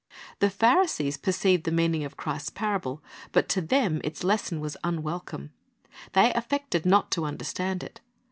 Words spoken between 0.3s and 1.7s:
The Pharisees perceived